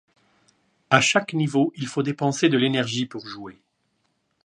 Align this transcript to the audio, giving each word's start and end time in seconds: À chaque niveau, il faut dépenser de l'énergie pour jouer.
À 0.89 0.99
chaque 0.99 1.33
niveau, 1.35 1.71
il 1.75 1.85
faut 1.85 2.01
dépenser 2.01 2.49
de 2.49 2.57
l'énergie 2.57 3.05
pour 3.05 3.27
jouer. 3.27 3.61